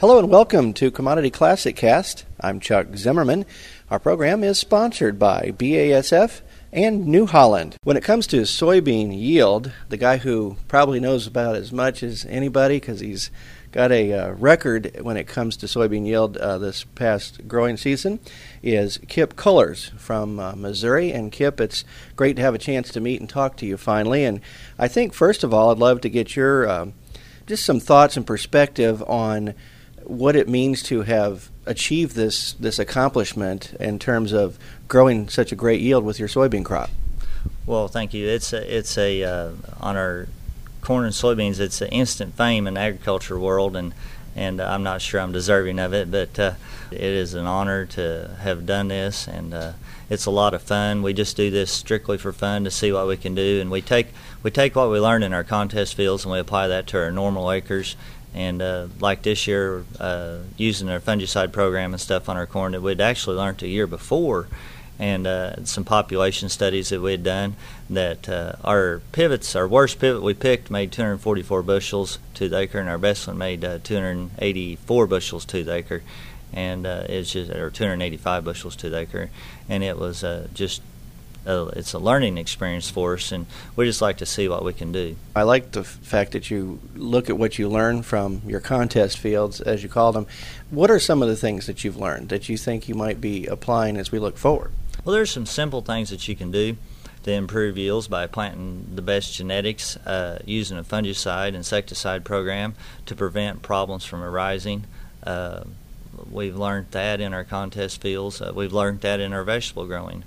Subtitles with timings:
[0.00, 2.24] Hello and welcome to Commodity Classic Cast.
[2.40, 3.44] I'm Chuck Zimmerman.
[3.90, 6.40] Our program is sponsored by BASF
[6.72, 7.76] and New Holland.
[7.84, 12.24] When it comes to soybean yield, the guy who probably knows about as much as
[12.30, 13.30] anybody because he's
[13.72, 18.20] got a uh, record when it comes to soybean yield uh, this past growing season
[18.62, 21.12] is Kip Cullers from uh, Missouri.
[21.12, 21.84] And Kip, it's
[22.16, 24.24] great to have a chance to meet and talk to you finally.
[24.24, 24.40] And
[24.78, 26.86] I think, first of all, I'd love to get your uh,
[27.46, 29.54] just some thoughts and perspective on
[30.04, 34.58] what it means to have achieved this this accomplishment in terms of
[34.88, 36.90] growing such a great yield with your soybean crop.
[37.66, 38.26] Well, thank you.
[38.26, 39.50] It's a, it's a uh,
[39.80, 40.28] on our
[40.80, 41.60] corn and soybeans.
[41.60, 43.94] It's an instant fame in the agriculture world, and
[44.40, 46.54] and I'm not sure I'm deserving of it, but uh,
[46.90, 49.72] it is an honor to have done this, and uh,
[50.08, 51.02] it's a lot of fun.
[51.02, 53.82] We just do this strictly for fun to see what we can do, and we
[53.82, 54.06] take
[54.42, 57.12] we take what we learn in our contest fields and we apply that to our
[57.12, 57.96] normal acres,
[58.34, 62.72] and uh, like this year, uh, using our fungicide program and stuff on our corn
[62.72, 64.48] that we'd actually learned a year before,
[65.00, 67.56] and uh, some population studies that we had done
[67.88, 72.78] that uh, our pivots, our worst pivot we picked made 244 bushels to the acre,
[72.78, 76.02] and our best one made uh, 284 bushels to the acre,
[76.52, 79.30] and uh, it's just or 285 bushels to the acre,
[79.70, 80.82] and it was just
[81.46, 84.74] uh, it's a learning experience for us, and we just like to see what we
[84.74, 85.16] can do.
[85.34, 89.62] I like the fact that you look at what you learn from your contest fields,
[89.62, 90.26] as you call them.
[90.68, 93.46] What are some of the things that you've learned that you think you might be
[93.46, 94.72] applying as we look forward?
[95.04, 96.76] Well, there's some simple things that you can do
[97.22, 102.74] to improve yields by planting the best genetics, uh, using a fungicide insecticide program
[103.06, 104.84] to prevent problems from arising.
[105.22, 105.64] Uh,
[106.30, 108.40] we've learned that in our contest fields.
[108.40, 110.24] Uh, we've learned that in our vegetable growing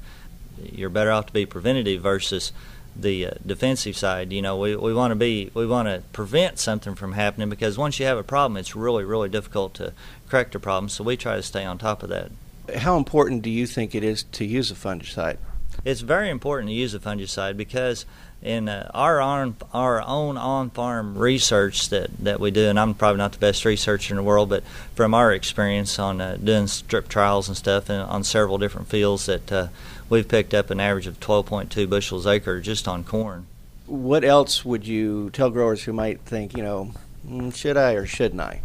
[0.62, 2.52] you're better off to be preventative versus
[2.96, 4.32] the uh, defensive side.
[4.32, 7.78] You know, we, we want to be we want to prevent something from happening because
[7.78, 9.94] once you have a problem, it's really really difficult to
[10.30, 10.90] correct a problem.
[10.90, 12.32] So we try to stay on top of that.
[12.78, 15.38] How important do you think it is to use a fungicide?
[15.84, 18.06] It's very important to use a fungicide because
[18.42, 22.94] in uh, our on, our own on farm research that, that we do, and I'm
[22.94, 24.64] probably not the best researcher in the world, but
[24.96, 29.26] from our experience on uh, doing strip trials and stuff and on several different fields,
[29.26, 29.68] that uh,
[30.10, 33.48] we've picked up an average of 12.2 bushels acre just on corn.
[33.86, 36.92] What else would you tell growers who might think, you know,
[37.28, 38.62] mm, should I or shouldn't I?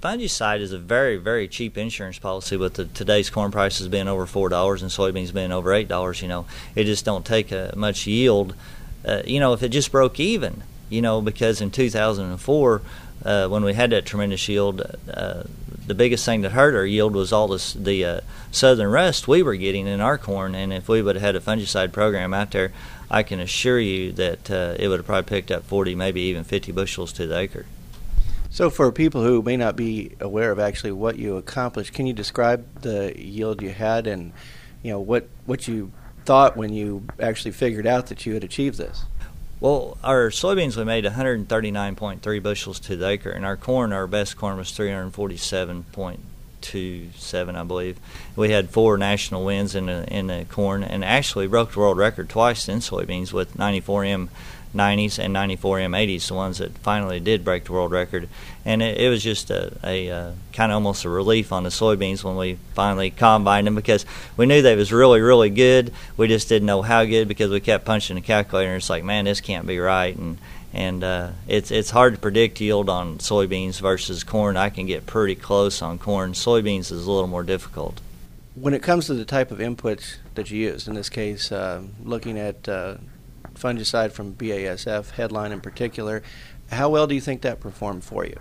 [0.00, 4.26] Fungicide is a very, very cheap insurance policy with the, today's corn prices being over
[4.26, 6.22] four dollars and soybeans being over eight dollars.
[6.22, 8.54] You know, it just don't take a, much yield.
[9.04, 12.82] Uh, you know, if it just broke even, you know, because in 2004,
[13.24, 14.82] uh, when we had that tremendous yield,
[15.12, 15.42] uh,
[15.84, 18.20] the biggest thing that hurt our yield was all this the uh,
[18.52, 20.54] southern rust we were getting in our corn.
[20.54, 22.70] And if we would have had a fungicide program out there,
[23.10, 26.44] I can assure you that uh, it would have probably picked up 40, maybe even
[26.44, 27.66] 50 bushels to the acre.
[28.58, 32.12] So, for people who may not be aware of actually what you accomplished, can you
[32.12, 34.32] describe the yield you had and
[34.82, 35.92] you know what what you
[36.24, 39.04] thought when you actually figured out that you had achieved this?
[39.60, 44.36] Well, our soybeans we made 139.3 bushels to the acre, and our corn, our best
[44.36, 48.00] corn, was 347.27, I believe.
[48.34, 51.96] We had four national wins in the in the corn, and actually broke the world
[51.96, 54.30] record twice in soybeans with 94M
[54.74, 58.28] 90s and 94 M80s, the ones that finally did break the world record.
[58.64, 61.70] And it, it was just a, a, a kind of almost a relief on the
[61.70, 64.04] soybeans when we finally combined them because
[64.36, 65.92] we knew they was really, really good.
[66.16, 68.70] We just didn't know how good because we kept punching the calculator.
[68.70, 70.14] And it's like, man, this can't be right.
[70.16, 70.38] And
[70.72, 74.56] and uh, it's it's hard to predict yield on soybeans versus corn.
[74.56, 76.32] I can get pretty close on corn.
[76.32, 78.00] Soybeans is a little more difficult.
[78.54, 81.82] When it comes to the type of inputs that you use, in this case, uh,
[82.02, 82.96] looking at uh,
[83.58, 86.22] fungicide from BASF, Headline in particular.
[86.70, 88.40] How well do you think that performed for you?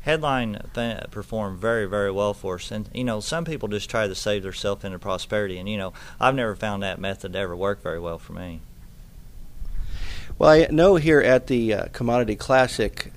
[0.00, 2.70] Headline th- performed very, very well for us.
[2.70, 5.58] And, you know, some people just try to save themselves into prosperity.
[5.58, 8.60] And, you know, I've never found that method to ever work very well for me.
[10.38, 13.12] Well, I know here at the uh, Commodity Classic,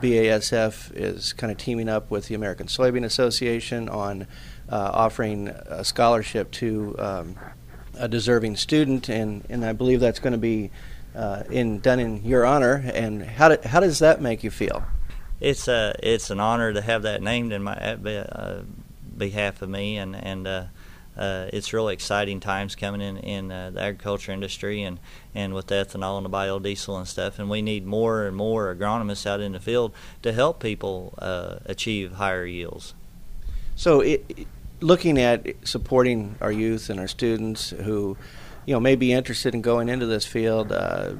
[0.00, 4.26] BASF is kind of teaming up with the American Soybean Association on
[4.68, 7.36] uh, offering a scholarship to um,
[8.02, 10.70] a deserving student, and, and I believe that's going to be
[11.14, 12.82] uh, in done in your honor.
[12.92, 14.84] And how do, how does that make you feel?
[15.40, 18.62] It's a uh, it's an honor to have that named in my uh,
[19.16, 20.64] behalf of me, and and uh,
[21.16, 24.98] uh, it's really exciting times coming in in uh, the agriculture industry and
[25.34, 27.38] and with the ethanol and the biodiesel and stuff.
[27.38, 31.14] And we need more and more agronomists out in the field to help people
[31.66, 32.94] achieve higher yields.
[33.74, 34.46] So it,
[34.82, 38.16] looking at supporting our youth and our students who,
[38.66, 41.12] you know, may be interested in going into this field, uh,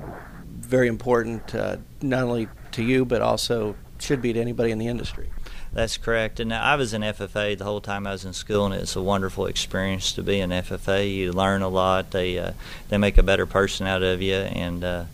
[0.44, 4.88] very important uh, not only to you but also should be to anybody in the
[4.88, 5.30] industry.
[5.72, 6.38] That's correct.
[6.40, 9.00] And I was in FFA the whole time I was in school, and it's a
[9.00, 11.10] wonderful experience to be in FFA.
[11.10, 12.10] You learn a lot.
[12.10, 12.52] They uh,
[12.90, 15.04] they make a better person out of you, and uh,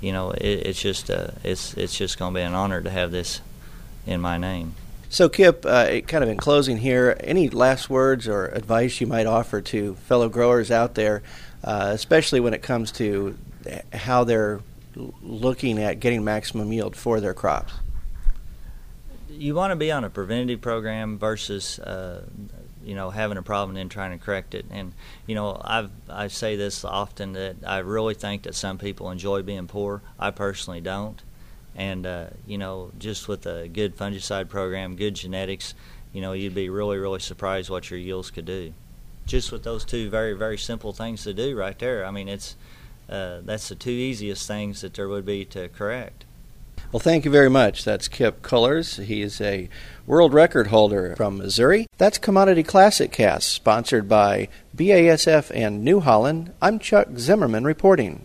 [0.00, 2.90] you know it, it's just uh, it's it's just going to be an honor to
[2.90, 3.40] have this
[4.06, 4.74] in my name.
[5.10, 9.26] So, Kip, uh, kind of in closing here, any last words or advice you might
[9.26, 11.22] offer to fellow growers out there,
[11.64, 13.38] uh, especially when it comes to
[13.92, 14.60] how they're
[15.22, 17.72] looking at getting maximum yield for their crops?
[19.30, 22.24] You want to be on a preventative program versus, uh,
[22.84, 24.66] you know, having a problem and then trying to correct it.
[24.70, 24.92] And
[25.26, 29.42] you know, I've I say this often that I really think that some people enjoy
[29.42, 30.02] being poor.
[30.18, 31.22] I personally don't.
[31.76, 35.74] And uh, you know, just with a good fungicide program, good genetics,
[36.12, 38.72] you know, you'd be really, really surprised what your yields could do.
[39.26, 42.04] Just with those two very, very simple things to do right there.
[42.04, 42.56] I mean, it's
[43.08, 46.24] uh, that's the two easiest things that there would be to correct.
[46.90, 47.84] Well, thank you very much.
[47.84, 48.96] That's Kip Cullers.
[48.96, 49.68] He is a
[50.06, 51.86] world record holder from Missouri.
[51.98, 56.54] That's Commodity Classic Cast, sponsored by BASF and New Holland.
[56.62, 58.24] I'm Chuck Zimmerman reporting.